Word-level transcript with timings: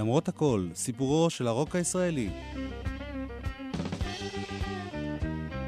למרות 0.00 0.28
הכל, 0.28 0.68
סיפורו 0.74 1.30
של 1.30 1.46
הרוק 1.46 1.76
הישראלי. 1.76 2.30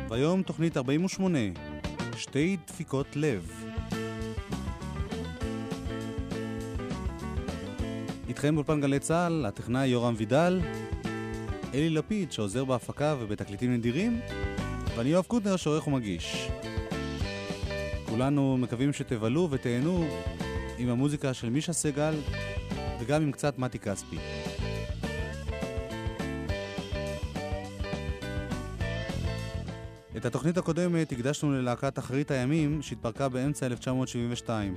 והיום 0.09 0.43
תוכנית 0.43 0.77
48, 0.77 1.39
שתי 2.17 2.57
דפיקות 2.67 3.07
לב. 3.17 3.65
איתכם 8.29 8.55
באולפן 8.55 8.81
גלי 8.81 8.99
צה"ל, 8.99 9.47
הטכנאי 9.47 9.87
יורם 9.87 10.15
וידל, 10.17 10.61
אלי 11.75 11.91
לפיד 11.91 12.33
שעוזר 12.33 12.65
בהפקה 12.65 13.17
ובתקליטים 13.21 13.75
נדירים, 13.75 14.21
ואני 14.97 15.09
יואב 15.09 15.25
קוטנר 15.25 15.57
שעורך 15.57 15.87
ומגיש. 15.87 16.49
כולנו 18.09 18.57
מקווים 18.57 18.93
שתבלו 18.93 19.49
ותהנו 19.51 20.05
עם 20.79 20.89
המוזיקה 20.89 21.35
של 21.35 21.51
מישה 21.51 21.73
סגל 21.73 22.15
וגם 23.03 23.23
עם 23.23 23.33
קצת 23.33 23.59
מתי 23.59 23.79
כספי. 23.79 24.17
את 30.17 30.25
התוכנית 30.25 30.57
הקודמת 30.57 31.13
הקדשנו 31.13 31.53
ללהקת 31.53 31.99
אחרית 31.99 32.31
הימים 32.31 32.83
שהתפרקה 32.83 33.29
באמצע 33.29 33.67
1972. 33.67 34.77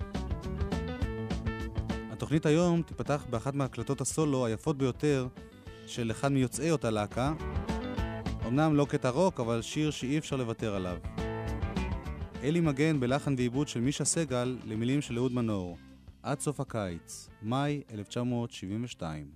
התוכנית 2.11 2.45
היום 2.45 2.81
תיפתח 2.81 3.25
באחת 3.29 3.53
מהקלטות 3.53 4.01
הסולו 4.01 4.45
היפות 4.45 4.77
ביותר 4.77 5.27
של 5.87 6.12
אחד 6.12 6.31
מיוצאי 6.31 6.71
אותה 6.71 6.89
להקה. 6.89 7.34
אמנם 8.48 8.76
לא 8.76 8.85
קטע 8.89 9.09
רוק, 9.09 9.39
אבל 9.39 9.62
שיר 9.62 9.91
שאי 9.91 10.17
אפשר 10.17 10.35
לוותר 10.35 10.76
עליו. 10.76 10.98
אלי 12.43 12.59
מגן 12.59 12.99
בלחן 12.99 13.35
ועיבוד 13.37 13.68
של 13.68 13.79
מישה 13.79 14.05
סגל 14.05 14.57
למילים 14.63 15.01
של 15.01 15.18
אהוד 15.18 15.34
מנור. 15.34 15.77
עד 16.26 16.40
סוף 16.40 16.59
הקיץ, 16.59 17.29
מאי 17.41 17.81
1972. 17.91 19.31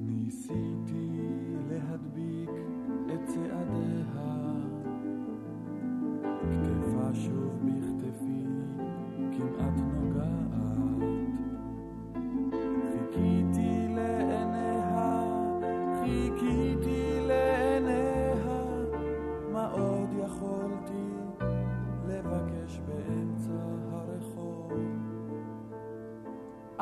ניסיתי 0.00 0.95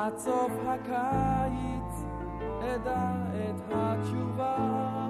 עד 0.05 0.19
סוף 0.19 0.53
הקיץ 0.67 2.05
אדע 2.61 3.13
את 3.33 3.61
התשובה, 3.71 5.09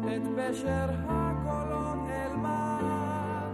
את 0.00 0.22
פשר 0.36 0.90
הקולות 1.08 1.98
אלמד, 2.08 3.50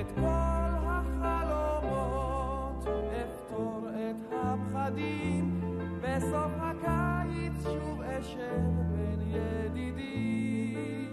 את 0.00 0.12
כל 0.14 0.86
החלומות, 0.86 2.86
אפתור 3.24 3.88
את 3.94 4.16
הפחדים, 4.32 5.60
בסוף 6.00 6.52
הקיץ 6.56 7.62
שוב 7.62 8.02
אשב 8.02 8.60
בין 8.92 9.20
ידידים. 9.20 11.12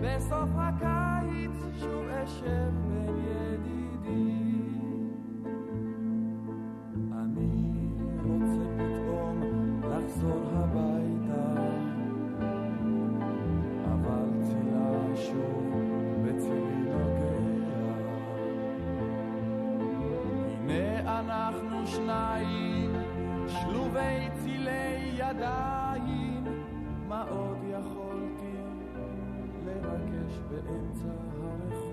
בסוף 0.00 0.50
הקיץ 0.56 1.56
שוב 1.80 2.08
אשב 2.08 2.70
בין 2.88 3.16
ידידים. 3.18 3.55
לבקש 30.56 31.02
באמצע 31.02 31.85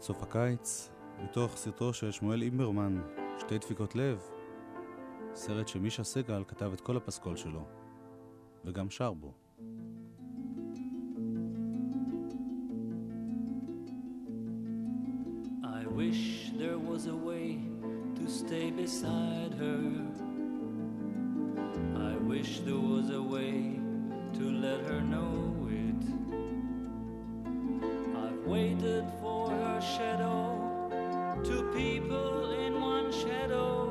עד 0.00 0.04
סוף 0.04 0.22
הקיץ, 0.22 0.90
מתוך 1.24 1.56
סרטו 1.56 1.92
של 1.92 2.10
שמואל 2.10 2.42
אימברמן, 2.42 3.00
שתי 3.38 3.58
דפיקות 3.58 3.94
לב, 3.94 4.20
סרט 5.34 5.68
שמישה 5.68 6.04
סגל 6.04 6.44
כתב 6.48 6.72
את 6.72 6.80
כל 6.80 6.96
הפסקול 6.96 7.36
שלו, 7.36 7.64
וגם 8.64 8.90
שר 8.90 9.12
בו. 9.12 9.32
I 15.62 15.84
wish 15.98 16.52
there 16.58 16.78
was 16.90 17.06
a 17.06 17.18
way 17.28 17.58
to 18.18 18.24
stay 18.40 18.70
beside 18.82 19.52
her. 19.62 19.82
I 22.10 22.14
wish 22.30 22.50
there 22.68 22.84
was 22.94 23.06
a 23.20 23.22
way 23.34 23.54
to 24.38 24.44
let 24.64 24.80
her 24.88 25.00
know 25.14 25.34
it. 25.84 26.02
I've 28.24 28.42
waited 28.54 29.04
for 29.20 29.39
shadow, 29.80 31.40
two 31.42 31.62
people 31.74 32.50
in 32.52 32.80
one 32.80 33.10
shadow. 33.10 33.86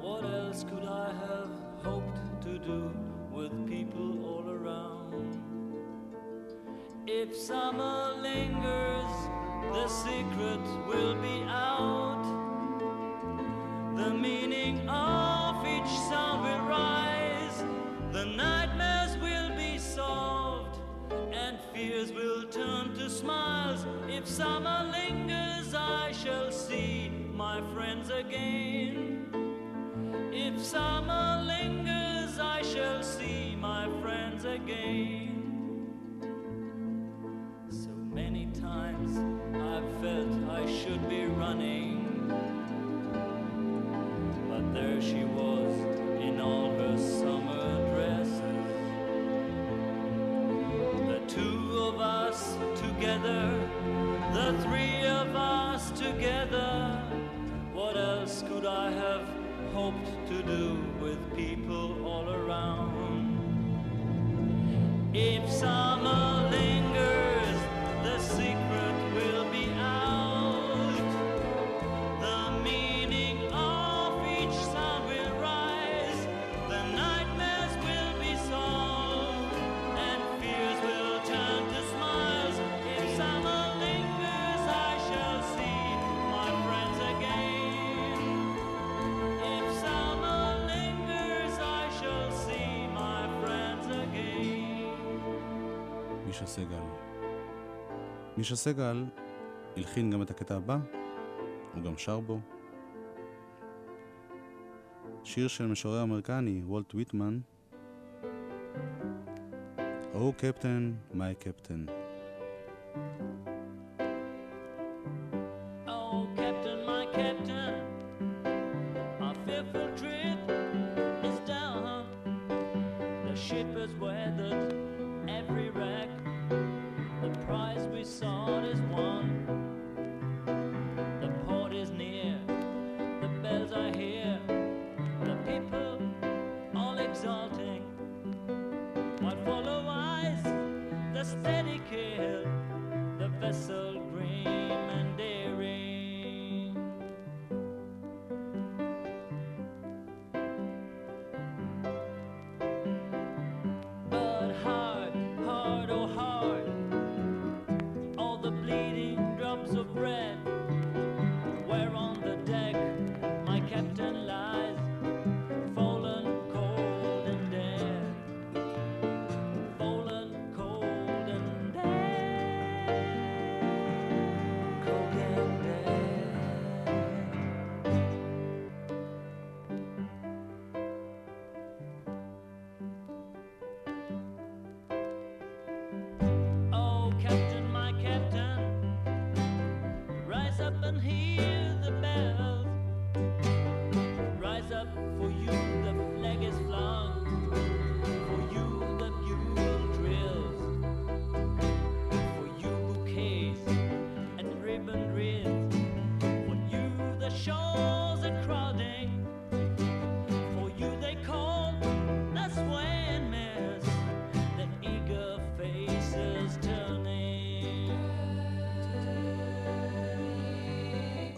What 0.00 0.24
else 0.24 0.64
could 0.64 0.84
I 0.84 1.12
have 1.12 1.50
hoped 1.84 2.42
to 2.42 2.58
do 2.58 2.90
with 3.30 3.52
people 3.68 4.24
all 4.24 4.50
around? 4.50 5.40
If 7.06 7.36
summer 7.36 8.16
lingers, 8.20 9.12
the 9.72 9.86
secret 9.86 10.60
will 10.88 11.14
be 11.22 11.44
out. 11.48 12.24
The 13.96 14.10
meaning 14.10 14.88
of 14.88 15.17
summer 24.28 24.90
lingers, 24.92 25.74
I 25.74 26.12
shall 26.12 26.52
see 26.52 27.10
my 27.34 27.62
friends 27.72 28.10
again. 28.10 29.26
If 30.32 30.62
summer 30.62 31.42
lingers, 31.46 32.38
I 32.38 32.62
shall 32.62 33.02
see 33.02 33.56
my 33.56 33.88
friends 34.02 34.44
again. 34.44 35.88
So 37.70 37.90
many 38.12 38.46
times 38.60 39.16
I've 39.56 39.90
felt 40.02 40.50
I 40.50 40.66
should 40.70 41.08
be 41.08 41.24
running. 41.24 42.04
But 44.48 44.74
there 44.74 45.00
she 45.00 45.24
was 45.24 45.57
סגל. 96.58 96.82
מישה 98.36 98.56
סגל 98.56 99.04
הלחין 99.76 100.10
גם 100.10 100.22
את 100.22 100.30
הקטע 100.30 100.56
הבא, 100.56 100.78
הוא 101.74 101.82
גם 101.82 101.98
שר 101.98 102.20
בו. 102.20 102.40
שיר 105.24 105.48
של 105.48 105.66
משורר 105.66 106.02
אמריקני, 106.02 106.62
וולט 106.64 106.94
ויטמן, 106.94 107.38
Oh 110.14 110.42
Captain, 110.42 111.14
My 111.14 111.44
Captain. 111.44 111.97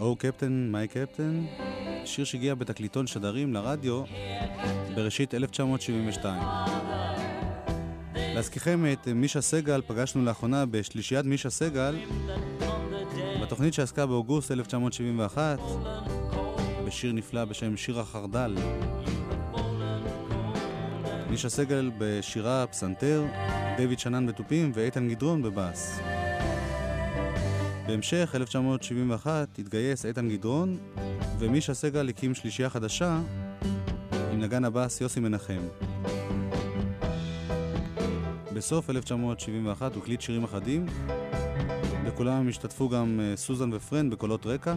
Oh 0.01 0.17
Captain, 0.17 0.73
My 0.73 0.95
Captain, 0.95 1.63
שיר 2.05 2.25
שהגיע 2.25 2.55
בתקליטון 2.55 3.07
שדרים 3.07 3.55
לרדיו 3.55 4.03
בראשית 4.95 5.35
1972. 5.35 6.43
להזכירכם 8.15 8.85
את 8.93 9.09
מישה 9.09 9.41
סגל 9.41 9.83
פגשנו 9.87 10.25
לאחרונה 10.25 10.67
בשלישיית 10.67 11.27
מישה 11.27 11.51
סגל 11.51 11.97
בתוכנית 13.43 13.75
שעסקה 13.75 14.07
באוגוסט 14.07 14.51
1971 14.51 15.59
בשיר 16.87 17.13
נפלא 17.13 17.45
בשם 17.45 17.77
שיר 17.77 18.01
החרדל. 18.01 18.57
מישה 21.31 21.49
סגל 21.49 21.91
בשירה 21.99 22.67
פסנתר, 22.67 23.25
דויד 23.77 23.99
שנן 23.99 24.27
בתופים 24.27 24.73
ואיתן 24.75 25.09
גדרון 25.09 25.43
בבאס. 25.43 26.01
בהמשך, 27.91 28.33
1971, 28.35 29.59
התגייס 29.59 30.07
איתן 30.07 30.29
גדרון, 30.29 30.79
ומישה 31.39 31.75
סגל 31.75 32.09
הקים 32.09 32.35
שלישייה 32.35 32.71
חדשה 32.71 33.21
עם 34.33 34.41
נגן 34.41 34.65
הבאס 34.65 35.01
יוסי 35.01 35.21
מנחם. 35.21 35.61
בסוף 38.55 38.91
1971 38.91 39.95
הוא 39.95 40.03
הקליט 40.03 40.21
שירים 40.21 40.45
אחדים, 40.45 40.87
בכולם 42.07 42.49
השתתפו 42.49 42.89
גם 42.89 43.21
אה, 43.23 43.37
סוזן 43.37 43.73
ופרנד 43.73 44.13
בקולות 44.13 44.47
רקע. 44.47 44.75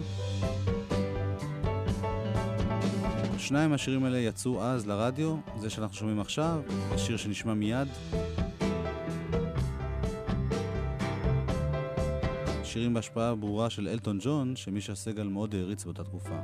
שניים 3.38 3.70
מהשירים 3.70 4.04
האלה 4.04 4.18
יצאו 4.18 4.64
אז 4.64 4.88
לרדיו, 4.88 5.36
זה 5.60 5.70
שאנחנו 5.70 5.96
שומעים 5.96 6.20
עכשיו, 6.20 6.62
השיר 6.92 7.18
שנשמע 7.18 7.54
מיד. 7.54 7.88
שירים 12.74 12.94
בהשפעה 12.94 13.36
ברורה 13.36 13.70
של 13.70 13.88
אלטון 13.88 14.20
ג'ון, 14.22 14.56
שמישה 14.56 14.96
סגל 14.96 15.28
מאוד 15.28 15.56
העריץ 15.56 15.84
באותה 15.84 16.04
תקופה. 16.04 16.40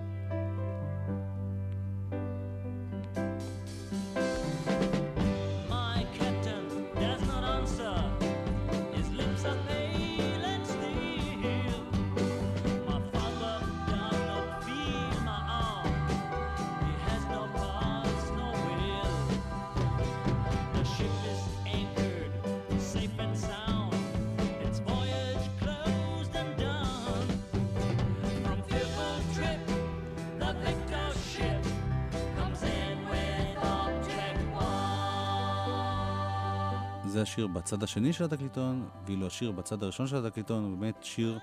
השיר 37.40 37.48
בצד 37.48 37.84
השני 37.84 38.14
של 38.14 38.24
התקליטון, 38.24 38.88
ואילו 39.06 39.28
השיר 39.28 39.52
בצד 39.52 39.84
הראשון 39.84 40.08
של 40.08 40.26
התקליטון 40.26 40.64
הוא 40.64 40.78
באמת 40.78 41.04
שיר 41.04 41.40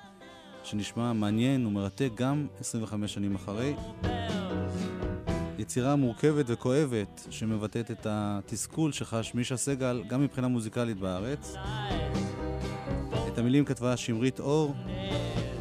שנשמע 0.64 1.12
מעניין 1.12 1.66
ומרתק 1.66 2.10
גם 2.14 2.46
25 2.60 3.14
שנים 3.14 3.34
אחרי. 3.34 3.74
יצירה 5.58 5.96
מורכבת 5.96 6.44
וכואבת 6.48 7.26
שמבטאת 7.30 7.90
את 7.90 8.06
התסכול 8.10 8.92
שחש 8.92 9.34
מישה 9.34 9.56
סגל 9.56 10.02
גם 10.08 10.22
מבחינה 10.22 10.48
מוזיקלית 10.48 10.98
בארץ. 10.98 11.54
את 13.28 13.38
המילים 13.38 13.64
כתבה 13.64 13.96
שמרית 13.96 14.40
אור, 14.40 14.74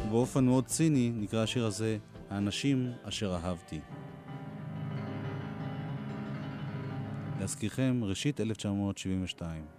ובאופן 0.06 0.44
מאוד 0.44 0.66
ציני 0.66 1.12
נקרא 1.14 1.42
השיר 1.42 1.66
הזה 1.66 1.98
"האנשים 2.30 2.92
אשר 3.02 3.34
אהבתי". 3.34 3.80
להזכירכם, 7.40 8.00
ראשית 8.02 8.40
1972. 8.40 9.75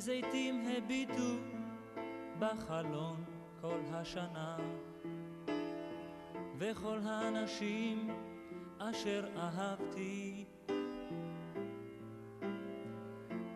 זיתים 0.00 0.64
הביטו 0.76 1.36
בחלון 2.38 3.24
כל 3.60 3.80
השנה, 3.92 4.56
וכל 6.58 6.98
האנשים 7.04 8.10
אשר 8.78 9.24
אהבתי 9.36 10.44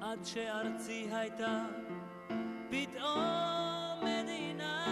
עד 0.00 0.24
שארצי 0.24 1.08
הייתה 1.12 1.66
פתאום 2.68 3.98
מדינה. 4.02 4.84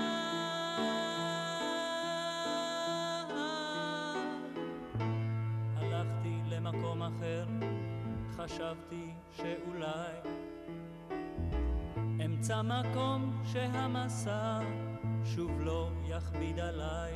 הלכתי 5.76 6.36
למקום 6.50 7.02
אחר, 7.02 7.44
חשבתי 8.36 9.10
שאולי 9.30 10.32
אמצא 12.42 12.62
מקום 12.62 13.42
שהמסע 13.44 14.60
שוב 15.24 15.60
לא 15.60 15.88
יכביד 16.04 16.58
עליי. 16.58 17.12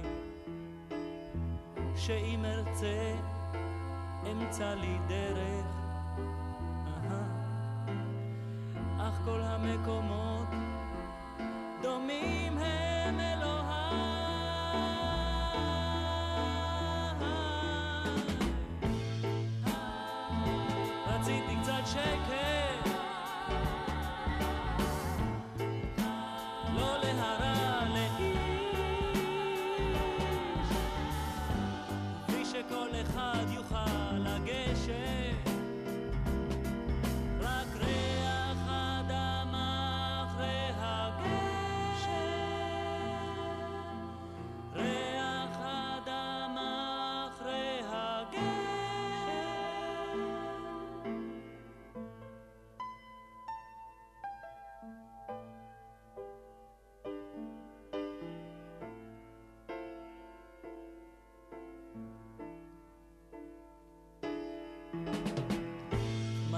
שאם 1.97 2.45
ארצה, 2.45 3.15
אמצא 4.33 4.75
לי 4.75 4.99
דרך. 5.09 5.67
אך 8.99 9.21
כל 9.25 9.41
המקומות 9.43 10.26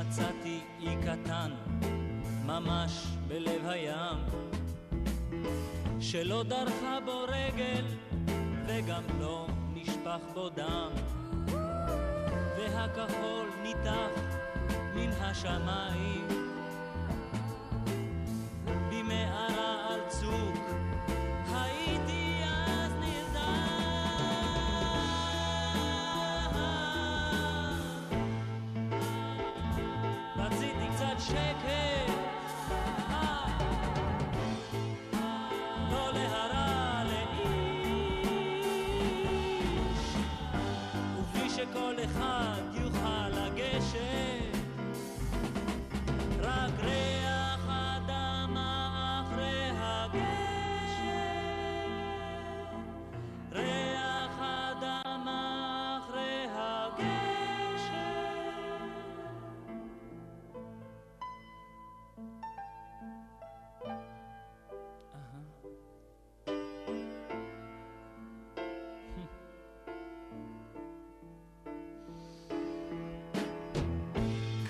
מצאתי 0.08 0.60
אי 0.80 0.96
קטן, 1.02 1.50
ממש 2.46 3.06
בלב 3.28 3.66
הים, 3.66 4.16
שלא 6.00 6.42
דרכה 6.42 6.98
בו 7.04 7.24
רגל 7.28 7.84
וגם 8.66 9.02
לא 9.20 9.46
נשפך 9.74 10.20
בו 10.34 10.48
דם, 10.48 10.90
והכחול 12.58 13.46
ניתח 13.62 14.20
מן 14.94 15.10
השמיים, 15.20 16.47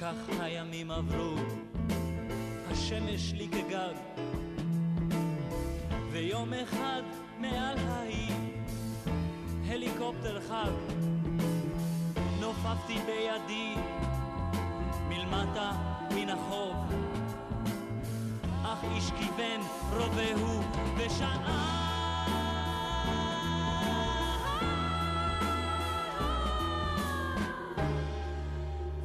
כך 0.08 0.40
הימים 0.40 0.90
עברו, 0.90 1.34
השמש 2.70 3.32
לי 3.32 3.48
כגג, 3.48 3.94
ויום 6.12 6.52
אחד 6.54 7.02
מעל 7.38 7.78
ההיא, 7.78 8.32
הליקופטר 9.66 10.40
חג, 10.40 10.70
נופפתי 12.40 12.98
בידי 13.06 13.74
מלמטה 15.08 15.72
מן 16.14 16.28
החוף, 16.28 16.76
אך 18.64 18.84
איש 18.94 19.10
כיוון 19.10 19.60
רובהו 19.92 20.60
ושאל 20.96 21.38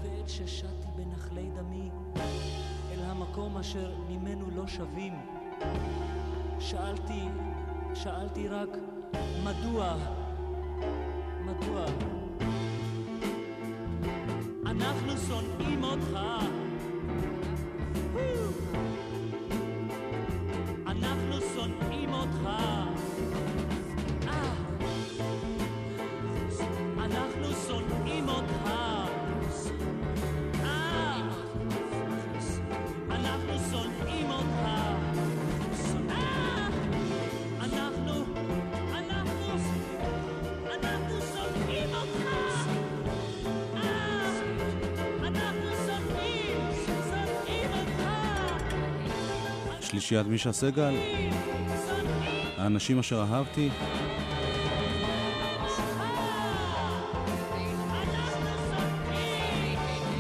ועת 0.04 0.83
בנחלי 1.44 1.62
דמי 1.64 1.90
אל 2.92 3.00
המקום 3.06 3.58
אשר 3.58 3.96
ממנו 4.10 4.50
לא 4.52 4.68
שבים, 4.68 5.14
שאלתי, 6.60 7.28
שאלתי 7.94 8.48
רק 8.48 8.70
מדוע, 9.44 9.96
מדוע? 11.46 12.13
שלישיית 49.94 50.28
מישה 50.28 50.52
סגל, 50.52 50.94
האנשים 52.58 53.00
אשר 53.00 53.22
אהבתי, 53.22 53.70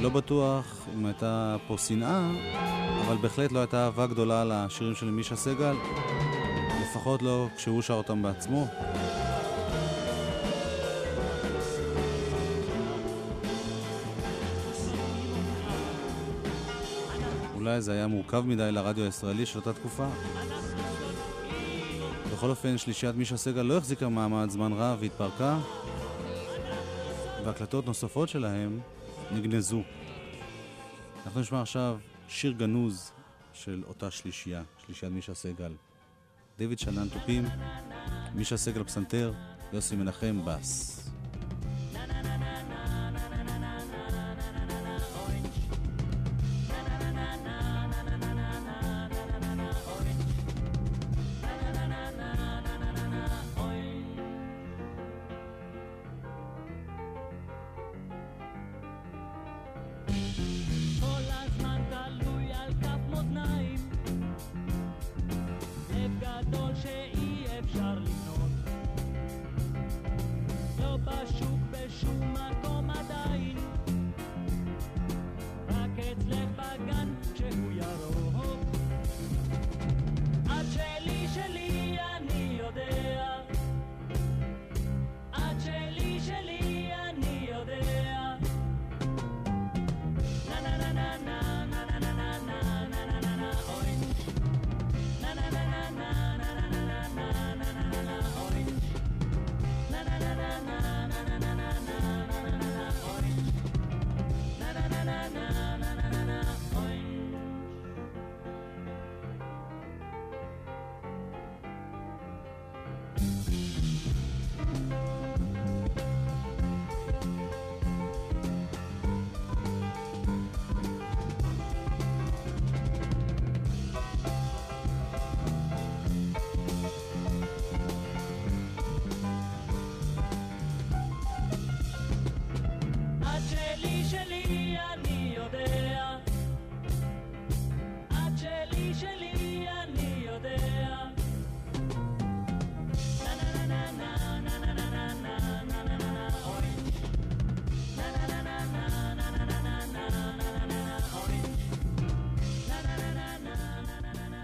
לא 0.02 0.10
בטוח 0.10 0.88
אם 0.96 1.06
הייתה 1.06 1.56
פה 1.68 1.78
שנאה, 1.78 2.32
אבל 3.06 3.18
בהחלט 3.18 3.52
לא 3.52 3.60
הייתה 3.60 3.86
אהבה 3.86 4.08
גדולה 4.08 4.44
לשירים 4.46 4.96
של 4.96 5.12
מישה 5.12 5.36
סגל, 5.36 5.76
לפחות 6.82 7.22
לא 7.22 7.48
כשהוא 7.58 7.82
שר 7.82 7.94
אותם 7.94 8.22
בעצמו. 8.22 8.68
אולי 17.74 17.82
זה 17.82 17.92
היה 17.92 18.08
מורכב 18.08 18.44
מדי 18.46 18.72
לרדיו 18.72 19.04
הישראלי 19.04 19.46
של 19.46 19.60
אותה 19.60 19.74
תקופה. 19.74 20.08
בכל 22.34 22.50
אופן, 22.50 22.78
שלישיית 22.78 23.16
מישה 23.16 23.38
סגל 23.38 23.62
לא 23.62 23.78
החזיקה 23.78 24.10
מעמד 24.10 24.50
זמן 24.50 24.74
רב 24.74 24.98
והתפרקה. 25.02 25.60
והקלטות 27.46 27.86
נוספות 27.86 28.30
שלהם 28.30 28.80
נגנזו. 29.32 29.82
אנחנו 31.26 31.42
נשמע 31.42 31.62
עכשיו 31.62 31.98
שיר 32.28 32.52
גנוז 32.52 33.12
של 33.54 33.84
אותה 33.88 34.12
שלישייה, 34.12 34.64
שלישיית 34.86 35.12
מישה 35.12 35.34
סגל. 35.34 35.72
דיוויד 36.58 36.80
שנן 36.80 37.08
תופים, 37.10 37.46
מישה 38.36 38.58
סגל 38.58 38.84
פסנתר, 38.84 39.34
יוסי 39.74 39.96
מנחם 39.96 40.42
בס. 40.46 41.03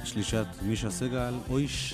שלישיית 0.09 0.47
מישה 0.61 0.89
סגל, 0.89 1.33
אויש. 1.49 1.93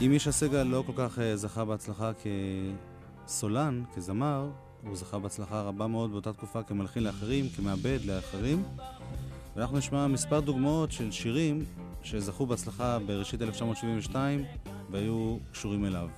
אם 0.00 0.10
מישה 0.10 0.32
סגל 0.32 0.62
לא 0.62 0.82
כל 0.86 0.92
כך 0.96 1.18
אה, 1.18 1.36
זכה 1.36 1.64
בהצלחה 1.64 2.12
כסולן, 3.26 3.82
כזמר, 3.94 4.50
הוא 4.82 4.96
זכה 4.96 5.18
בהצלחה 5.18 5.62
רבה 5.62 5.86
מאוד 5.86 6.12
באותה 6.12 6.32
תקופה 6.32 6.62
כמלחין 6.62 7.02
לאחרים, 7.02 7.48
כמעבד 7.56 7.98
לאחרים. 8.04 8.62
ואנחנו 9.56 9.78
נשמע 9.78 10.06
מספר 10.06 10.40
דוגמאות 10.40 10.92
של 10.92 11.12
שירים 11.12 11.64
שזכו 12.02 12.46
בהצלחה 12.46 12.98
בראשית 13.06 13.42
1972 13.42 14.44
והיו 14.90 15.36
קשורים 15.52 15.84
אליו. 15.84 16.08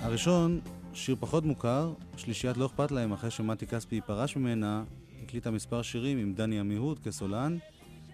הראשון, 0.00 0.60
שיר 0.92 1.16
פחות 1.20 1.44
מוכר, 1.44 1.92
שלישיית 2.16 2.56
לא 2.56 2.66
אכפת 2.66 2.90
להם 2.90 3.12
אחרי 3.12 3.30
שמתי 3.30 3.66
כספי 3.66 4.00
פרש 4.00 4.36
ממנה, 4.36 4.82
הקליטה 5.22 5.50
מספר 5.50 5.82
שירים 5.82 6.18
עם 6.18 6.34
דני 6.34 6.60
עמיהוד 6.60 6.98
כסולן. 6.98 7.58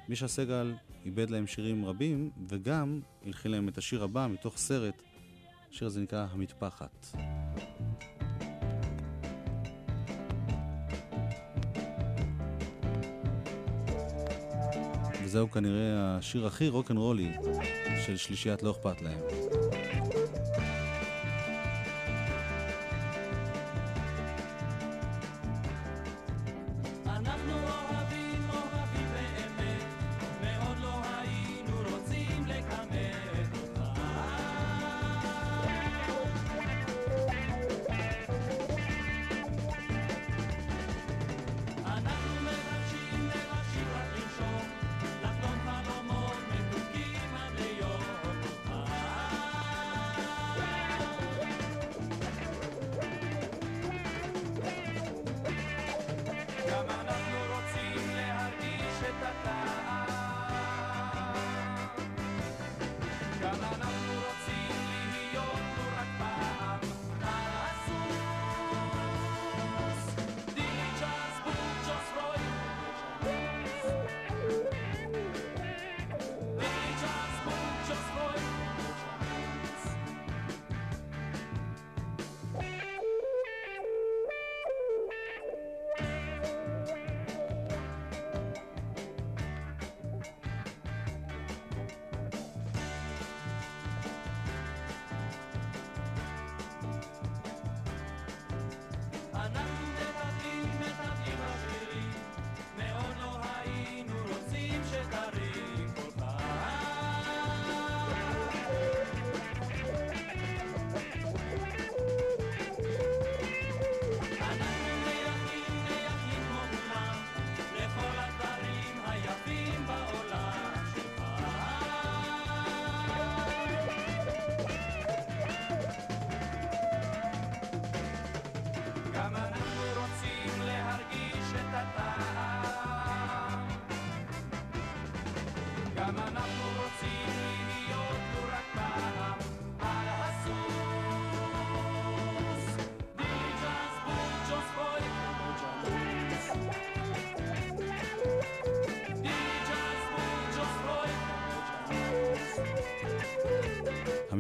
מישה 0.08 0.28
סגל 0.28 0.74
איבד 1.04 1.30
להם 1.30 1.46
שירים 1.46 1.84
רבים, 1.84 2.30
וגם 2.48 3.00
הלחין 3.26 3.50
להם 3.50 3.68
את 3.68 3.78
השיר 3.78 4.04
הבא 4.04 4.26
מתוך 4.30 4.58
סרט, 4.58 5.02
השיר 5.70 5.86
הזה 5.86 6.00
נקרא 6.00 6.26
המטפחת. 6.30 7.06
וזהו 15.24 15.50
כנראה 15.50 16.16
השיר 16.16 16.46
הכי 16.46 16.68
רוקנרולי 16.68 17.32
של 18.06 18.16
שלישיית 18.16 18.62
לא 18.62 18.70
אכפת 18.70 19.02
להם. 19.02 19.20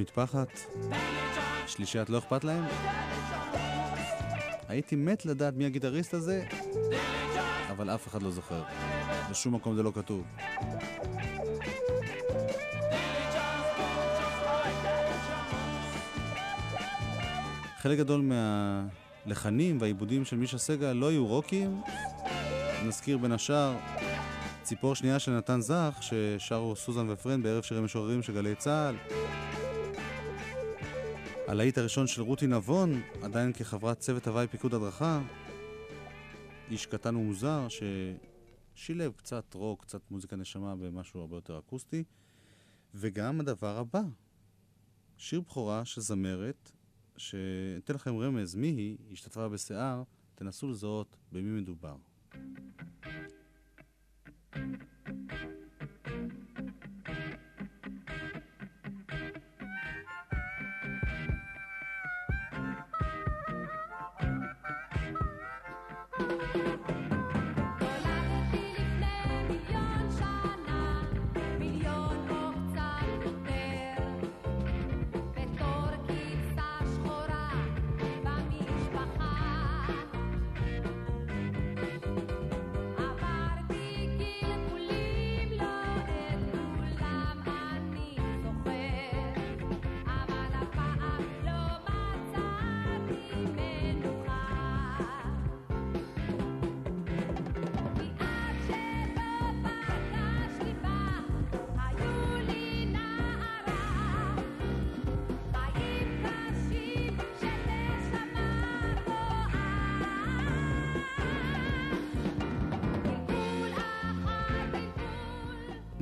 המטפחת? 0.00 0.60
שלישיית 1.66 2.10
לא 2.10 2.18
אכפת 2.18 2.44
להם? 2.44 2.64
הייתי 4.68 4.96
מת 4.96 5.26
לדעת 5.26 5.54
מי 5.54 5.64
הגיטריסט 5.64 6.14
הזה, 6.14 6.44
אבל 7.70 7.90
אף 7.90 8.08
אחד 8.08 8.22
לא 8.22 8.30
זוכר. 8.30 8.62
בשום 9.30 9.54
מקום 9.54 9.76
זה 9.76 9.82
לא 9.82 9.92
כתוב. 9.94 10.24
חלק 17.78 17.98
גדול 17.98 18.32
מהלחנים 19.26 19.78
והעיבודים 19.80 20.24
של 20.24 20.36
מישה 20.36 20.58
סגל 20.58 20.92
לא 20.92 21.08
היו 21.08 21.26
רוקים. 21.26 21.80
נזכיר 22.86 23.18
בין 23.18 23.32
השאר 23.32 23.76
ציפור 24.62 24.94
שנייה 24.94 25.18
של 25.18 25.32
נתן 25.32 25.60
זך, 25.60 25.98
ששרו 26.00 26.76
סוזן 26.76 27.10
ופרנד 27.10 27.42
בערב 27.42 27.62
שירי 27.62 27.80
משוררים 27.80 28.22
של 28.22 28.34
גלי 28.34 28.54
צה"ל. 28.54 28.96
הלהיט 31.50 31.78
הראשון 31.78 32.06
של 32.06 32.22
רותי 32.22 32.46
נבון, 32.46 33.02
עדיין 33.22 33.52
כחברת 33.52 33.98
צוות 33.98 34.26
הוואי 34.26 34.46
פיקוד 34.46 34.74
הדרכה, 34.74 35.22
איש 36.70 36.86
קטן 36.86 37.16
ומוזר 37.16 37.66
ששילב 37.68 39.12
קצת 39.16 39.54
רוק, 39.54 39.82
קצת 39.82 40.10
מוזיקה 40.10 40.36
נשמה 40.36 40.76
במשהו 40.76 41.20
הרבה 41.20 41.36
יותר 41.36 41.58
אקוסטי. 41.58 42.04
וגם 42.94 43.40
הדבר 43.40 43.78
הבא, 43.78 44.02
שיר 45.16 45.40
בכורה 45.40 45.84
של 45.84 46.00
זמרת, 46.00 46.72
שאתן 47.16 47.94
לכם 47.94 48.16
רמז 48.16 48.54
מי 48.54 48.68
היא, 48.68 48.96
השתתפה 49.12 49.48
בשיער, 49.48 50.02
תנסו 50.34 50.68
לזהות 50.68 51.16
במי 51.32 51.60
מדובר. 51.60 51.96
נולדתי 52.34 53.19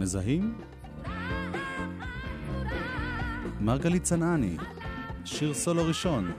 מזהים? 0.09 0.55
מרגלית 3.61 4.03
צנעני, 4.03 4.57
שיר 5.25 5.55
סולו 5.55 5.85
ראשון. 5.85 6.33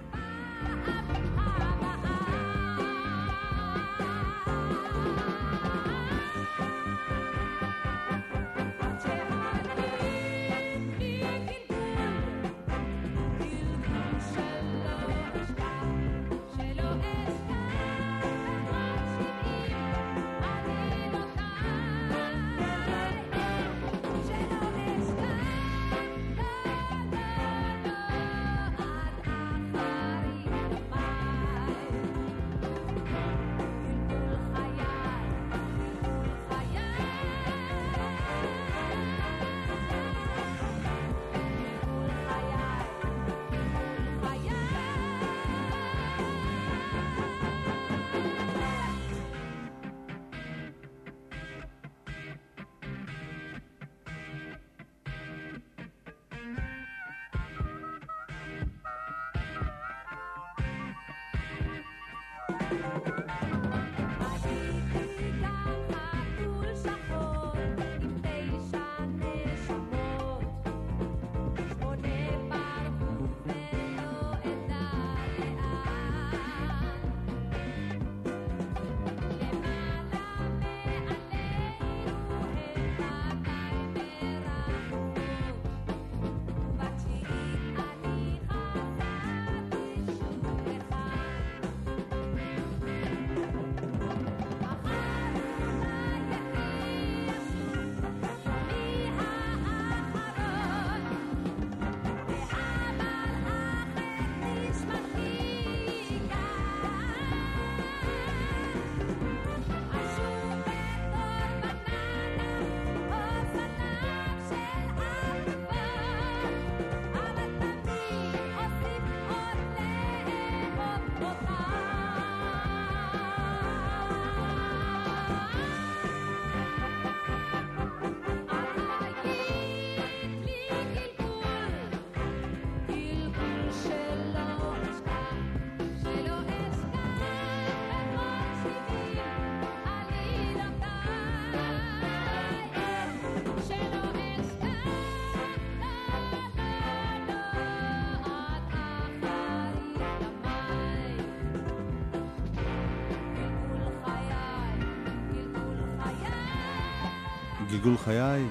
גלגול 157.79 157.97
חיי, 157.97 158.45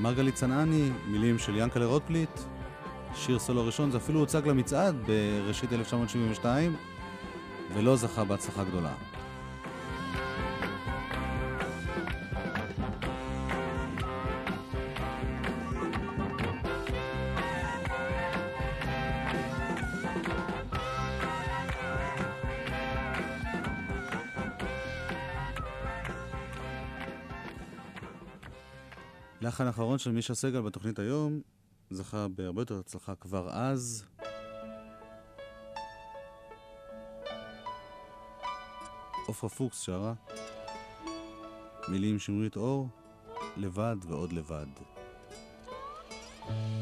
מרגלית 0.00 0.34
צנעני, 0.34 0.90
מילים 1.06 1.38
של 1.38 1.56
ינקלה 1.56 1.86
רוטבליט, 1.86 2.40
שיר 3.14 3.38
סולו 3.38 3.66
ראשון, 3.66 3.90
זה 3.90 3.96
אפילו 3.96 4.20
הוצג 4.20 4.48
למצעד 4.48 4.96
בראשית 5.06 5.72
1972, 5.72 6.76
ולא 7.74 7.96
זכה 7.96 8.24
בהצלחה 8.24 8.64
גדולה. 8.64 8.92
לחן 29.42 29.66
האחרון 29.66 29.98
של 29.98 30.12
מישה 30.12 30.34
סגל 30.34 30.60
בתוכנית 30.60 30.98
היום, 30.98 31.40
זכה 31.90 32.28
בהרבה 32.28 32.62
יותר 32.62 32.78
הצלחה 32.78 33.14
כבר 33.14 33.48
אז. 33.50 34.04
עפרה 39.28 39.50
פוקס 39.50 39.80
שרה, 39.80 40.14
מילים 41.88 42.18
שמרית 42.18 42.56
אור, 42.56 42.88
לבד 43.56 43.96
ועוד 44.08 44.32
לבד. 44.32 44.66
thank 46.44 46.81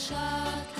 shotgun. 0.00 0.79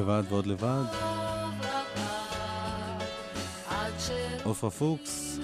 לבד 0.00 0.22
ועוד 0.28 0.46
לבד. 0.46 0.84
עופרה 4.44 4.70
פוקס, 4.70 5.38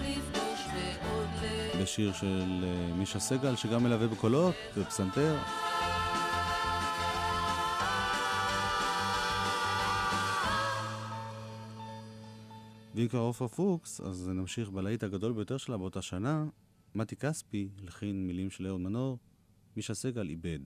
בשיר 1.83 2.12
של 2.12 2.64
אה, 2.64 2.95
מישה 2.95 3.19
סגל, 3.19 3.57
שגם 3.57 3.83
מלווה 3.83 4.09
בקולות, 4.09 4.55
בפסנתר. 4.77 5.37
ואם 12.95 13.09
כבר 13.09 13.19
עופרה 13.19 13.49
פוקס, 13.49 14.01
אז 14.01 14.29
נמשיך 14.29 14.71
בלהיט 14.71 15.03
הגדול 15.03 15.33
ביותר 15.33 15.57
שלה 15.57 15.77
באותה 15.77 16.03
שנה. 16.03 16.45
מתי 16.95 17.16
כספי, 17.16 17.69
לחין 17.83 18.27
מילים 18.27 18.51
של 18.51 18.66
אהוד 18.66 18.81
מנור, 18.81 19.19
מישה 19.77 19.95
סגל 19.95 20.29
איבד. 20.29 20.61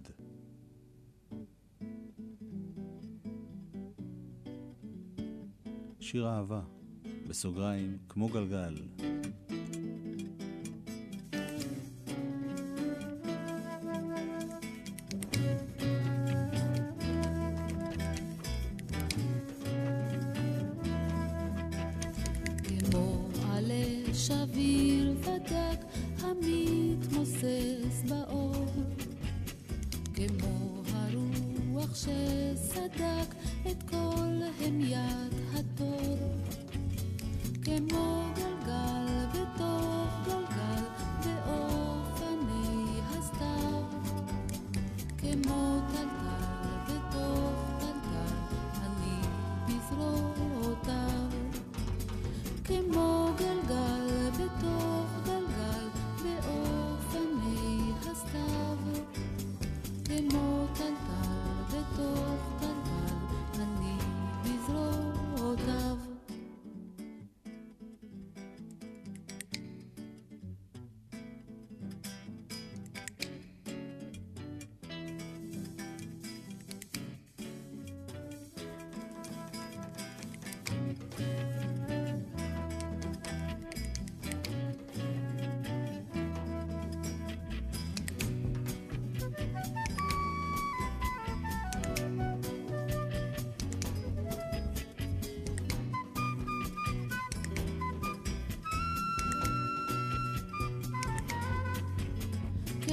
שיר 6.10 6.28
אהבה, 6.28 6.60
בסוגריים, 7.28 7.98
כמו 8.08 8.28
גלגל. 8.28 8.74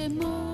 כמו 0.10 0.46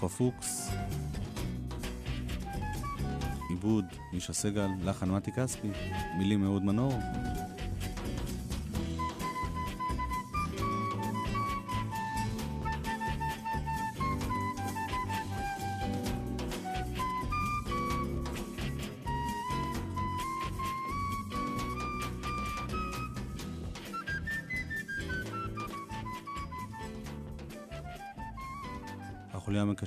עופרה 0.00 0.30
פוקס, 0.30 0.70
עיבוד 3.48 3.84
מישה 4.12 4.32
סגל, 4.32 4.68
לחן 4.84 5.10
מתי 5.10 5.32
כספי, 5.32 5.68
מילים 6.18 6.44
אהוד 6.44 6.64
מנור. 6.64 6.92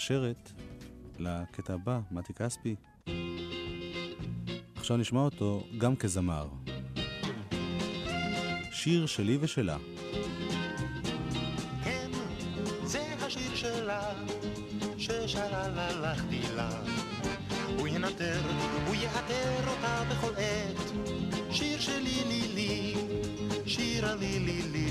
המקשרת 0.03 0.51
לקטע 1.19 1.73
הבא, 1.73 1.99
מתי 2.11 2.33
כספי. 2.33 2.75
עכשיו 4.75 4.97
נשמע 4.97 5.19
אותו 5.19 5.63
גם 5.77 5.95
כזמר. 5.95 6.47
שיר 8.71 9.05
שלי 9.05 9.37
ושלה. 9.41 9.77
כן, 11.83 12.11
זה 12.83 13.15
השיר 13.21 13.55
שלה, 13.55 14.13
ששרה 14.97 15.65
הלכתי 15.65 16.41
לה. 16.55 16.69
הוא 17.77 17.87
ינטר, 17.87 18.41
הוא 18.87 18.95
יאתר 18.95 19.67
אותה 19.67 20.03
בכל 20.11 20.33
עת. 20.37 20.91
שיר 21.51 21.79
שלי 21.79 22.23
לי 22.27 22.47
לי, 22.55 22.95
שיר 23.65 24.05
הלי 24.05 24.39
לי 24.39 24.39
לי 24.39 24.61
לי 24.61 24.71
לי. 24.71 24.82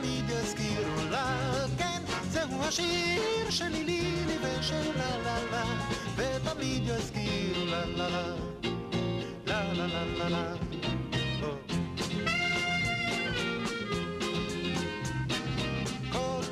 ותמיד 0.00 0.30
יזכיר 0.30 1.10
לה. 1.10 1.36
כן, 1.78 2.02
זהו 2.30 2.62
השיר 2.62 3.50
שלי 3.50 3.84
לי 3.84 4.24
לי 4.26 4.36
ושלה 4.42 5.16
לה 5.24 5.38
לה. 5.50 5.64
ותמיד 6.16 6.82
יזכיר 6.86 7.64
לה 7.64 7.84
לה 7.86 8.08
לה. 8.08 8.34
לה 9.46 9.72
לה 9.72 9.86
לה 9.86 10.04
לה 10.04 10.28
לה. 10.28 10.54
כל, 16.12 16.42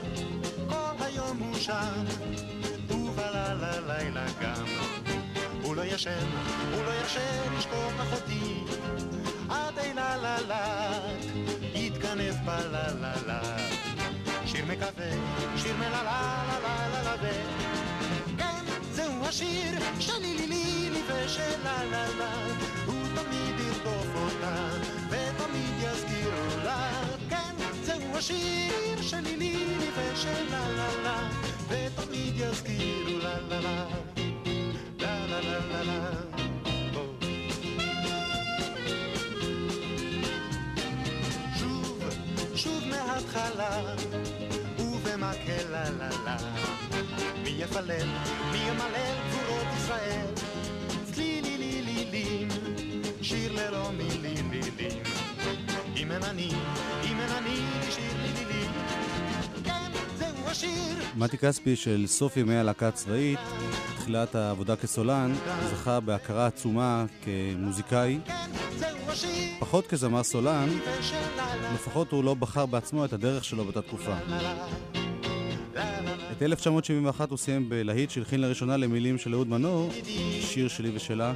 כל 0.69 0.93
גם. 4.41 4.67
הוא 5.63 5.77
לא 5.77 5.85
ישן, 5.85 6.27
הוא 6.75 6.85
לא 6.85 6.91
ירשה 6.91 7.51
לשכוח 7.59 7.93
אחותי, 8.01 8.65
עד 9.49 9.79
אילללת, 12.09 12.35
יתכנס 12.35 12.37
בלללת. 12.45 13.43
שיר 14.47 14.65
מקווה, 14.65 15.11
שיר 15.57 15.77
מלללללללה, 15.77 17.17
כן, 18.39 18.65
זהו 18.93 19.25
השיר 19.25 19.79
שלי 20.01 20.35
לי 20.35 20.47
לי 20.47 20.91
לי 20.91 21.03
ושלה 21.07 21.85
לה 21.91 22.09
לה, 22.19 22.33
הוא 22.87 23.05
תמיד 23.15 23.61
ירדוף 23.61 24.07
אותה, 24.15 24.69
ותמיד 25.11 25.75
יזכיר 25.81 26.65
לה, 26.65 26.91
כן, 27.31 27.55
זהו 27.83 28.17
השיר 28.17 29.03
שלי 29.03 29.37
לי 29.37 29.55
לי 29.79 29.91
ושלה 29.97 30.69
לה 30.77 30.89
לה, 31.03 31.29
ותמיד 31.69 32.35
יזכירו 32.37 33.19
לה 33.19 33.39
לה 33.49 33.61
לה. 33.61 33.87
לה 34.99 35.27
לה 35.27 35.41
לה 35.41 35.83
לה. 35.83 36.58
מההתחלה, 43.07 43.95
ובמקהלה 44.79 45.85
לה. 45.91 46.37
מי 47.43 47.51
יפלל, 47.59 48.09
מי 48.53 48.59
ימלל 48.59 49.15
גבורות 49.31 49.67
ישראל? 49.77 50.27
צלילי 51.13 51.59
לי 51.59 51.83
לי 51.83 52.05
לי, 52.11 52.47
שיר 53.23 53.53
ללא 53.53 53.91
מילים 53.93 54.51
מילים. 54.51 55.03
אם 55.97 56.13
אין 56.13 56.25
אני, 56.25 56.51
אם 57.05 57.21
אין 57.21 57.31
אני, 57.31 57.57
שיר 57.91 58.13
לי 58.23 58.38
מתי 61.17 61.39
כספי 61.39 61.77
של 61.77 62.05
סוף 62.07 62.37
ימי 62.37 62.57
הלהקה 62.57 62.89
הצבאית, 62.89 63.39
תחילת 63.97 64.35
העבודה 64.35 64.77
כסולן, 64.77 65.35
זכה 65.71 66.01
בהכרה 66.01 66.47
עצומה 66.47 67.05
כמוזיקאי. 67.25 68.19
פחות 69.61 69.87
כזמר 69.87 70.23
סולן, 70.23 70.69
לפחות 71.75 72.13
הוא 72.13 72.25
לא 72.25 72.35
בחר 72.35 72.67
בעצמו 72.67 73.05
את 73.05 73.13
הדרך 73.13 73.45
שלו 73.45 73.65
באותה 73.65 73.83
תקופה. 73.83 74.15
את 76.33 76.43
1971 76.43 77.31
הוא 77.31 77.39
סיים 77.39 77.69
בלהיט 77.69 78.11
שהלחין 78.11 78.41
לראשונה 78.41 78.77
למילים 78.77 79.19
של 79.19 79.35
אהוד 79.35 79.49
מנור, 79.49 79.91
שיר 80.41 80.69
שלי 80.69 80.91
ושלה. 80.95 81.33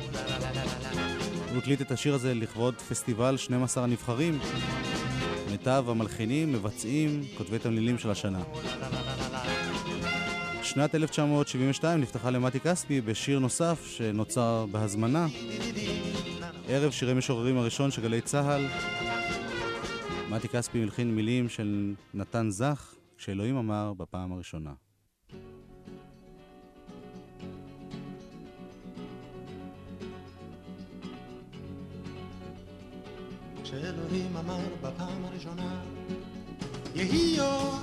הוא 1.50 1.58
הקליט 1.58 1.80
את 1.80 1.90
השיר 1.90 2.14
הזה 2.14 2.34
לכבוד 2.34 2.74
פסטיבל 2.74 3.36
12 3.36 3.84
הנבחרים. 3.84 4.38
מיטב 5.62 5.84
המלחינים, 5.88 6.52
מבצעים, 6.52 7.22
כותבי 7.38 7.58
תמלילים 7.58 7.98
של 7.98 8.10
השנה. 8.10 8.42
שנת 10.62 10.94
1972 10.94 12.00
נפתחה 12.00 12.30
למתי 12.30 12.60
כספי 12.60 13.00
בשיר 13.00 13.38
נוסף 13.38 13.86
שנוצר 13.86 14.66
בהזמנה. 14.70 15.26
ערב 16.68 16.92
שירי 16.92 17.14
משוררים 17.14 17.58
הראשון 17.58 17.90
של 17.90 18.02
גלי 18.02 18.20
צה"ל. 18.20 18.66
מתי 20.30 20.48
כספי 20.48 20.80
מלחין 20.80 21.14
מילים 21.14 21.48
של 21.48 21.94
נתן 22.14 22.50
זך, 22.50 22.94
שאלוהים 23.16 23.56
אמר 23.56 23.92
בפעם 23.96 24.32
הראשונה. 24.32 24.72
כשאלוהים 33.72 34.36
אמר 34.36 34.58
בפעם 34.82 35.24
הראשונה, 35.24 35.80
יהי 36.94 37.40
אור. 37.40 37.74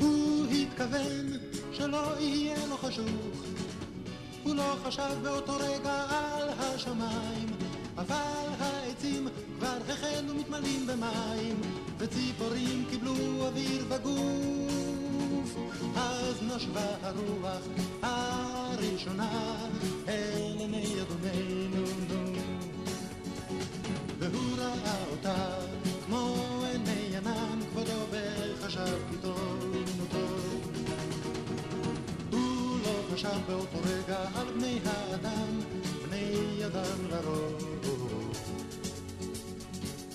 הוא 0.00 0.46
התכוון 0.46 1.32
שלא 1.72 2.20
יהיה 2.20 2.66
לו 2.66 2.76
חשוך, 2.76 3.44
הוא 4.42 4.54
לא 4.54 4.76
חשב 4.84 5.14
באותו 5.22 5.52
רגע 5.56 6.04
על 6.10 6.48
השמיים, 6.58 7.48
אבל 7.96 8.48
העצים 8.58 9.28
כבר 9.58 9.78
החלו 9.88 10.34
מתמלאים 10.34 10.86
במים, 10.86 11.60
וציפורים 11.98 12.84
קיבלו 12.90 13.46
אוויר 13.46 13.84
וגוף, 13.88 15.21
אז 15.96 16.42
נשבה 16.42 16.86
הרוח 17.02 17.62
הראשונה 18.02 19.66
אל 20.08 20.56
עיני 20.58 20.86
אדוננו 21.02 21.86
נו. 22.08 22.32
והוא 24.18 24.56
ראה 24.56 25.04
אותה 25.10 25.56
כמו 26.06 26.36
עיני 26.72 27.16
ענן 27.16 27.58
כבודו 27.70 28.06
וחשב 28.10 28.98
טוב. 29.22 29.74
הוא 32.30 32.78
לא 32.84 33.14
חשב 33.14 33.38
באותו 33.46 33.78
רגע 33.84 34.18
על 34.34 34.46
בני 34.52 34.78
האדם, 34.84 35.60
בני 36.08 36.66
אדם 36.66 37.10
לרוב. 37.10 38.32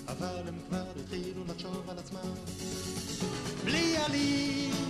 אבל 0.08 0.48
הם 0.48 0.56
כבר 0.68 0.84
התחילו 1.00 1.44
לחשוב 1.48 1.90
על 1.90 2.00
עצמם 2.00 2.34
בלי 3.66 3.98
עלים. 3.98 4.87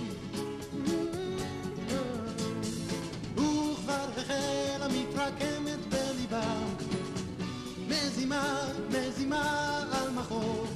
החלה 4.18 4.88
מתרקמת 4.88 5.86
בליבם 5.88 6.74
מזימה, 7.88 8.58
מזימה 8.90 9.78
על 9.92 10.10
מחור 10.10 10.66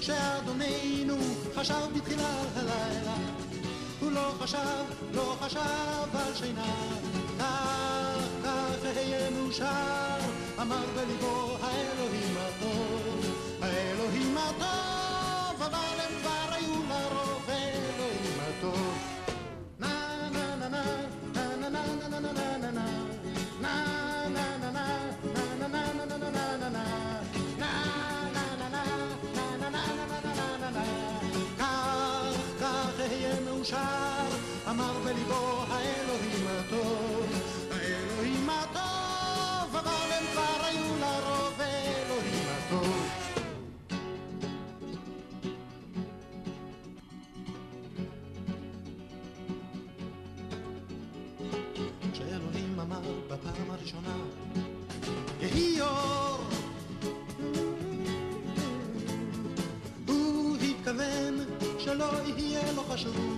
כשאדוננו 0.00 1.16
חשב 1.54 1.86
בתחילת 1.96 2.56
הלילה 2.56 3.16
הוא 4.00 4.12
לא 4.12 4.32
חשב, 4.38 4.84
לא 5.12 5.36
חשב 5.40 6.16
על 6.16 6.34
שינה. 6.34 6.74
כך, 7.38 8.18
כך 8.44 8.84
אהיה 8.96 9.30
מאושר 9.30 10.18
אמר 10.62 10.84
בליבו 10.94 11.56
אמר 34.78 34.98
בליבו 35.04 35.64
האלוהים 35.68 36.46
הטוב, 36.46 37.26
האלוהים 37.70 38.50
הטוב, 38.50 39.76
אבל 39.76 40.12
הם 40.12 40.24
כבר 40.32 40.64
היו 40.64 40.96
לרוב 41.00 41.60
האלוהים 41.60 42.46
הטוב. 42.48 43.08
כשאלוהים 52.12 52.80
אמר 52.80 53.00
בפעם 53.28 53.70
הראשונה, 53.70 54.16
יהי 55.40 55.80
אור. 55.80 56.38
הוא 60.08 60.56
התכוון 60.56 61.38
שלא 61.78 62.10
יהיה 62.36 62.72
לו 62.72 62.82
חשוב, 62.82 63.37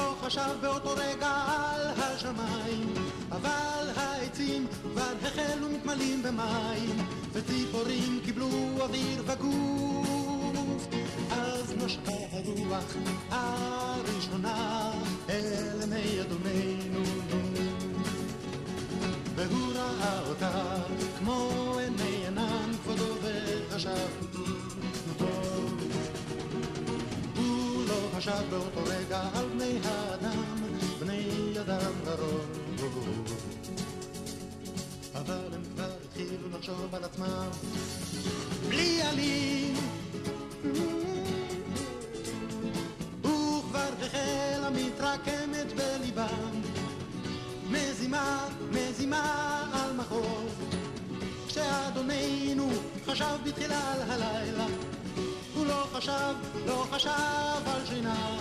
לא 0.00 0.14
חשב 0.22 0.50
באותו 0.60 0.90
רגע 0.96 1.28
על 1.28 1.86
השמיים, 1.96 2.94
אבל 3.30 3.88
העצים 3.96 4.66
כבר 4.82 5.12
החלו 5.22 5.68
מתמלאים 5.68 6.22
במים, 6.22 6.96
וציפורים 7.32 8.20
קיבלו 8.24 8.48
אוויר 8.80 9.22
וגוף. 9.26 10.86
אז 11.30 11.74
נשבה 11.84 12.12
הרוח 12.32 12.96
הראשונה 13.30 14.92
אל 15.28 15.80
עיני 15.80 16.20
אדוננו 16.20 17.04
והוא 19.34 19.72
ראה 19.74 20.20
אותה 20.28 20.76
כמו 21.18 21.50
עיני 21.78 22.26
ענן 22.26 22.72
כבודו 22.84 23.14
וחשב 23.22 24.08
חשב 28.20 28.50
באותו 28.50 28.80
רגע 28.86 29.20
על 29.34 29.48
בני 29.48 29.78
האדם 29.84 30.44
בני 30.98 31.54
אדם 31.60 31.92
לרוב. 32.06 33.34
אבל 35.14 35.40
הם 35.54 35.62
כבר 35.74 35.90
התחילו 36.04 36.48
לחשוב 36.58 36.94
על 36.94 37.04
עצמם. 37.04 37.48
בלי 38.68 39.02
עלים. 39.02 39.74
וכבר 43.20 43.90
החלה 44.02 44.70
מתרקמת 44.70 45.72
בליבם. 45.76 46.60
מזימה, 47.70 48.48
מזימה 48.70 49.66
על 49.72 49.92
מחור 49.96 50.46
כשאדוננו 51.48 52.70
חשב 53.06 53.36
בתחילה 53.44 53.92
על 53.92 54.02
הלילה 54.10 54.66
חשב, 56.00 56.34
לא 56.66 56.86
חשב 56.90 57.10
על 57.66 57.86
שינה. 57.86 58.36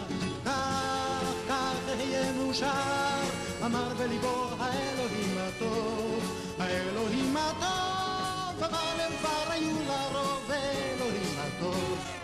כך, 0.45 1.33
כך 1.49 1.75
אהיה 1.89 2.31
מאושר. 2.31 3.19
אמר 3.65 3.93
בליבו 3.97 4.47
האלוהים 4.59 5.37
הטוב 5.37 6.39
האלוהים 6.59 7.37
הטוב 7.37 8.63
אבל 8.63 8.99
הם 8.99 9.11
כבר 9.19 9.51
היו 9.51 9.75
לרוב 9.87 10.51
האלוהים 10.51 11.35
הטוב 11.39 12.18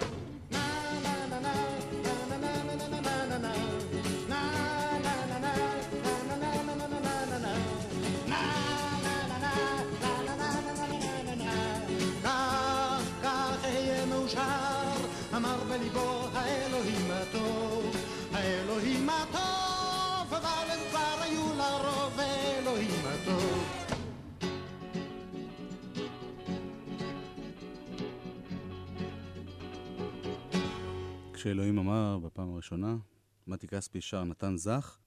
האלוהים 18.31 19.09
הטוב, 19.09 19.09
האלוהים 19.09 19.09
הטוב, 19.09 20.33
אבל 20.33 20.67
הטוב. 23.05 23.85
כשאלוהים 31.33 31.77
אמר 31.77 32.19
בפעם 32.23 32.53
הראשונה, 32.53 32.95
מתי 33.47 33.67
כספי 33.67 34.01
שר 34.01 34.23
נתן 34.23 34.57
זך. 34.57 34.97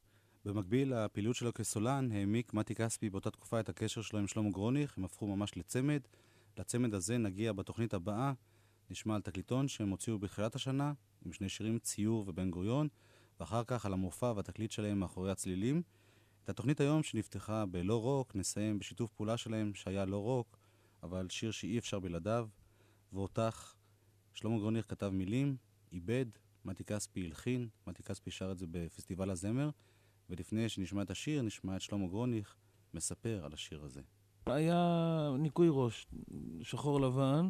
במקביל 0.44 0.94
לפעילות 0.94 1.36
שלו 1.36 1.54
כסולן, 1.54 2.12
העמיק 2.12 2.54
מתי 2.54 2.74
כספי 2.74 3.10
באותה 3.10 3.30
תקופה 3.30 3.60
את 3.60 3.68
הקשר 3.68 4.02
שלו 4.02 4.18
עם 4.18 4.26
שלמה 4.26 4.50
גרוניך, 4.50 4.98
הם 4.98 5.04
הפכו 5.04 5.26
ממש 5.26 5.56
לצמד. 5.56 6.00
לצמד 6.58 6.94
הזה 6.94 7.18
נגיע 7.18 7.52
בתוכנית 7.52 7.94
הבאה, 7.94 8.32
נשמע 8.90 9.14
על 9.14 9.20
תקליטון 9.20 9.68
שהם 9.68 9.88
הוציאו 9.88 10.18
בתחילת 10.18 10.54
השנה, 10.54 10.92
עם 11.24 11.32
שני 11.32 11.48
שירים 11.48 11.78
ציור 11.78 12.24
ובן 12.28 12.50
גוריון, 12.50 12.88
ואחר 13.40 13.64
כך 13.66 13.86
על 13.86 13.92
המופע 13.92 14.32
והתקליט 14.36 14.70
שלהם 14.70 15.00
מאחורי 15.00 15.30
הצלילים. 15.30 15.82
את 16.44 16.48
התוכנית 16.48 16.80
היום, 16.80 17.02
שנפתחה 17.02 17.66
בלא 17.66 18.00
רוק, 18.02 18.36
נסיים 18.36 18.78
בשיתוף 18.78 19.12
פעולה 19.12 19.36
שלהם, 19.36 19.74
שהיה 19.74 20.04
לא 20.04 20.22
רוק, 20.22 20.58
אבל 21.02 21.28
שיר 21.30 21.50
שאי 21.50 21.78
אפשר 21.78 22.00
בלעדיו, 22.00 22.48
ואותך 23.12 23.74
שלמה 24.34 24.58
גרוניך 24.58 24.90
כתב 24.90 25.08
מילים, 25.08 25.56
איבד, 25.92 26.26
מתי 26.64 26.84
כספי 26.84 27.24
הלחין, 27.24 27.68
מתי 27.86 28.02
כספי 28.02 28.30
שר 28.30 28.52
את 28.52 28.58
זה 28.58 28.66
בפסטיבל 28.70 29.30
הזמר, 29.30 29.70
ולפני 30.30 30.68
שנשמע 30.68 31.02
את 31.02 31.10
השיר, 31.10 31.42
נשמע 31.42 31.76
את 31.76 31.80
שלמה 31.80 32.06
גרוניך 32.06 32.56
מספר 32.94 33.44
על 33.44 33.52
השיר 33.52 33.84
הזה. 33.84 34.00
היה 34.46 35.30
ניקוי 35.38 35.68
ראש, 35.70 36.06
שחור 36.62 37.00
לבן, 37.00 37.48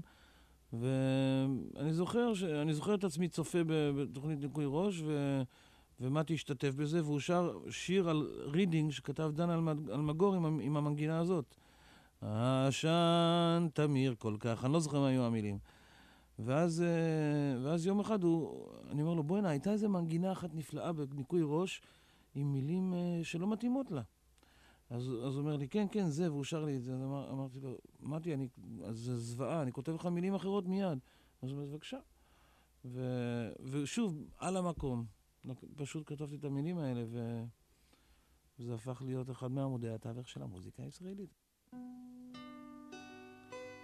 ואני 0.73 1.93
זוכר, 1.93 2.35
ש... 2.35 2.45
זוכר 2.71 2.95
את 2.95 3.05
עצמי 3.05 3.29
צופה 3.29 3.59
בתוכנית 3.67 4.41
ניקוי 4.41 4.65
ראש, 4.69 5.03
ו... 5.07 5.43
ומתי 6.01 6.35
השתתף 6.35 6.75
בזה, 6.75 7.05
והוא 7.05 7.21
שר 7.21 7.59
שיר 7.71 8.09
על 8.09 8.29
רידינג 8.53 8.91
שכתב 8.91 9.31
דן 9.35 9.51
אלמגור 9.91 10.35
עם, 10.35 10.61
עם 10.61 10.77
המנגינה 10.77 11.19
הזאת. 11.19 11.55
העשן 12.23 13.69
תמיר 13.75 14.15
כל 14.19 14.37
כך, 14.41 14.65
אני 14.65 14.73
לא 14.73 14.81
זוכר 14.81 15.01
מה 15.01 15.09
היו 15.09 15.23
המילים. 15.23 15.59
ואז, 16.39 16.83
אה, 16.83 17.63
ואז 17.63 17.87
יום 17.87 18.01
אחד 18.01 18.23
הוא, 18.23 18.67
אני 18.91 19.03
אומר 19.03 19.15
לו, 19.15 19.23
בוא'נה, 19.23 19.49
הייתה 19.49 19.73
איזה 19.73 19.89
מנגינה 19.89 20.33
אחת 20.33 20.55
נפלאה 20.55 20.93
בניקוי 20.93 21.41
ראש, 21.45 21.83
עם 22.35 22.53
מילים 22.53 22.95
אה, 22.95 23.21
שלא 23.23 23.47
מתאימות 23.47 23.91
לה. 23.91 24.03
אז, 24.91 25.09
הוא 25.09 25.39
אומר 25.39 25.57
לי, 25.57 25.69
כן, 25.69 25.87
כן, 25.91 26.09
זה, 26.09 26.33
והוא 26.33 26.45
שר 26.45 26.65
לי 26.65 26.77
את 26.77 26.83
זה. 26.83 26.95
אז 26.95 27.03
אמר, 27.03 27.31
אמרתי 27.31 27.61
לו, 27.61 27.79
מתי, 28.01 28.35
אני, 28.35 28.49
זה 28.91 29.17
זוועה, 29.17 29.63
אני 29.63 29.73
כותב 29.73 29.95
לך 29.95 30.07
מילים 30.07 30.35
אחרות 30.35 30.67
מיד. 30.67 30.99
אז 31.43 31.51
הוא 31.51 31.59
אומר, 31.59 31.71
בבקשה. 31.71 31.99
ו, 32.85 33.03
ושוב, 33.63 34.25
על 34.39 34.57
המקום, 34.57 35.05
פשוט 35.77 36.03
כתבתי 36.07 36.37
את 36.37 36.45
המילים 36.45 36.79
האלה, 36.79 37.05
ו, 37.09 37.45
וזה 38.59 38.75
הפך 38.75 39.03
להיות 39.07 39.31
אחד 39.31 39.51
מעמודי 39.51 39.89
התווך 39.89 40.29
של 40.29 40.43
המוזיקה 40.43 40.83
הישראלית. 40.83 41.35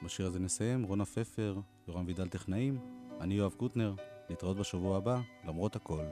בשיר 0.05 0.27
הזה 0.27 0.39
נסיים, 0.39 0.83
רונה 0.83 1.05
פפר, 1.05 1.61
יורם 1.89 2.07
וידל 2.07 2.29
טכנאים, 2.29 2.79
אני 3.21 3.35
יואב 3.35 3.55
קוטנר, 3.55 3.95
להתראות 4.31 4.57
בשבוע 4.57 4.97
הבא, 4.97 5.21
למרות 5.45 5.77
הכל. 5.77 6.05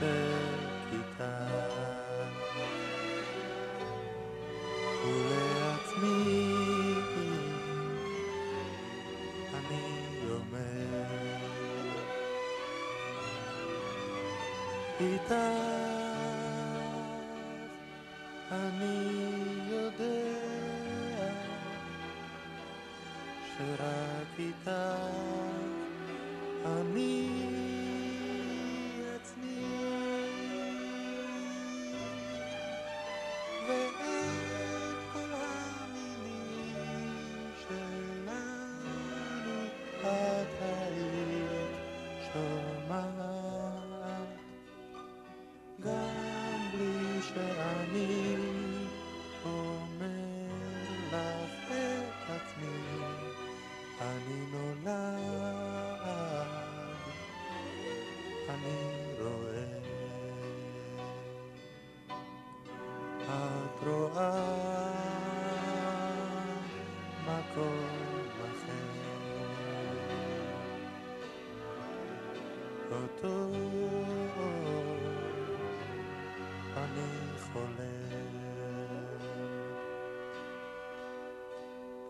שותק 0.00 0.57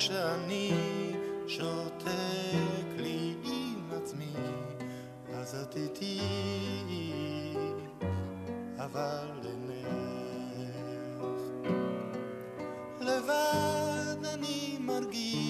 כשאני 0.00 0.70
שותק 1.46 2.86
לי 2.96 3.34
עם 3.44 3.90
עצמי, 3.96 4.32
אז 5.34 5.54
את 5.54 5.76
איתי, 5.76 6.20
אבל 8.76 9.26
לנך. 9.42 10.30
לבד 13.00 14.24
אני 14.34 14.78
מרגיש 14.80 15.49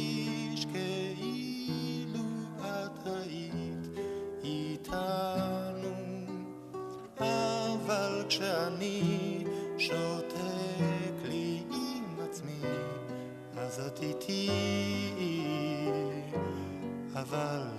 the 17.30 17.69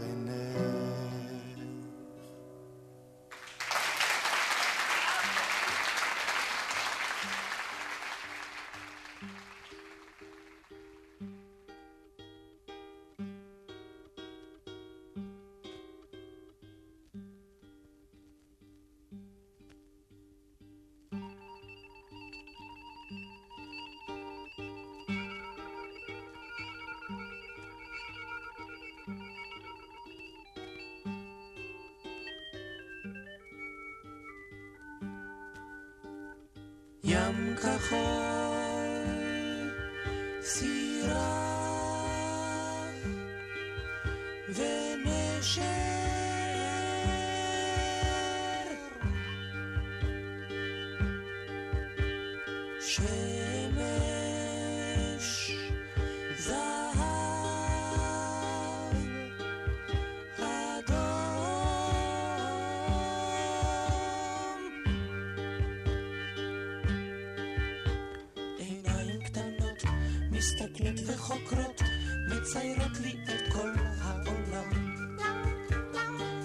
מציירות 72.51 72.99
לי 73.01 73.15
את 73.23 73.53
כל 73.53 73.69
העולם. 74.01 74.69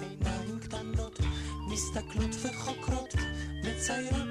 עיניים 0.01 0.59
קטנות 0.59 1.19
מסתכלות 1.67 2.35
וחוקרות, 2.41 3.13
מציירות 3.63 4.26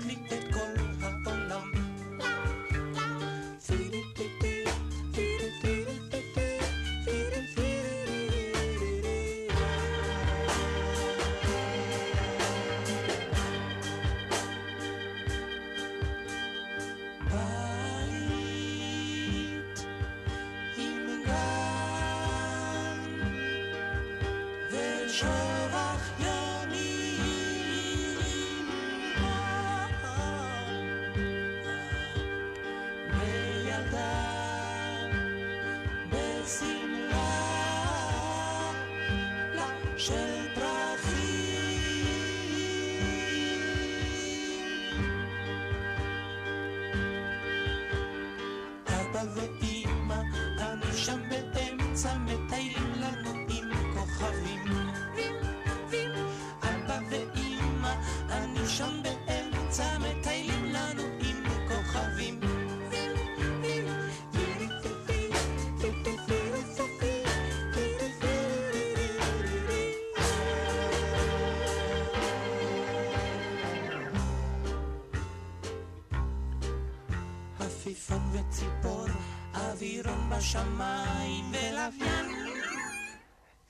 צפון 78.16 78.30
וציפור, 78.32 79.06
אווירון 79.54 80.30
בשמיים 80.30 81.44
ולוויין. 81.52 82.26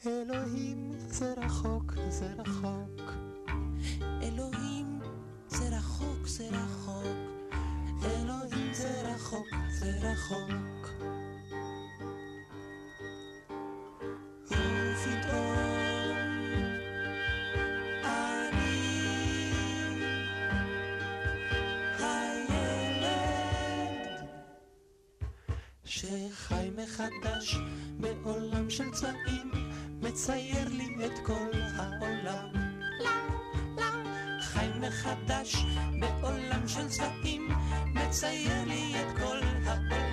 אלוהים 0.06 0.92
זה 0.96 1.34
רחוק, 1.36 1.92
זה 2.08 2.26
רחוק. 2.38 2.55
שחי 25.86 26.70
מחדש 26.76 27.56
בעולם 28.00 28.70
של 28.70 28.90
צבעים, 28.90 29.50
מצייר 30.02 30.68
לי 30.68 31.06
את 31.06 31.18
כל 31.26 31.50
העולם. 31.76 32.48
חי 34.40 34.66
מחדש 34.80 35.56
בעולם 36.00 36.68
של 36.68 36.88
צבעים, 36.88 37.48
מצייר 37.94 38.64
לי 38.66 38.94
את 39.00 39.18
כל 39.18 39.40
העולם. 39.64 40.05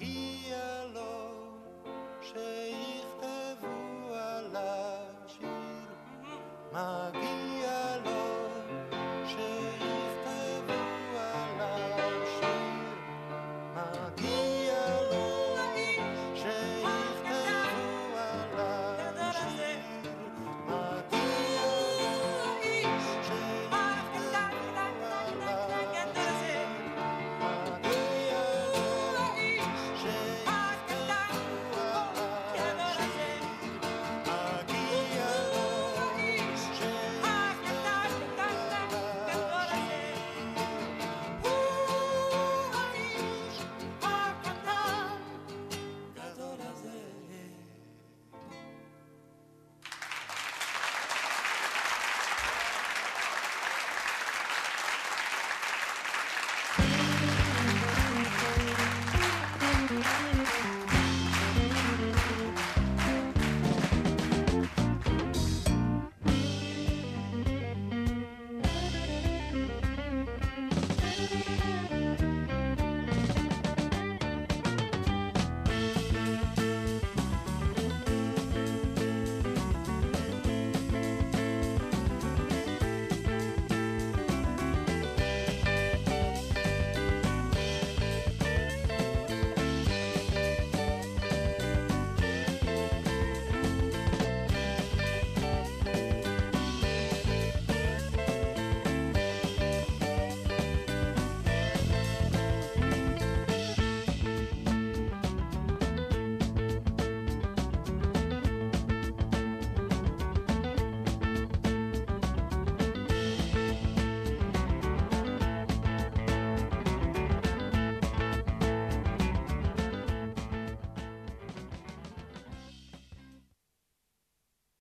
eat. 0.00 0.29